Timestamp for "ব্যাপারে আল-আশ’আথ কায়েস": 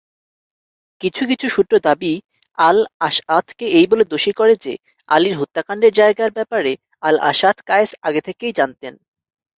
6.31-7.91